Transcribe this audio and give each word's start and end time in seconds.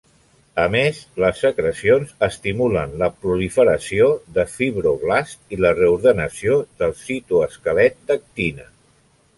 A 0.61 0.63
més, 0.75 1.01
les 1.23 1.41
secrecions 1.43 2.15
estimulen 2.27 2.95
la 3.03 3.09
proliferació 3.25 4.09
de 4.39 4.47
fibroblasts 4.55 5.55
i 5.57 5.61
la 5.67 5.75
reordenació 5.83 6.59
del 6.83 6.99
citoesquelet 7.07 8.03
d'actina. 8.11 8.69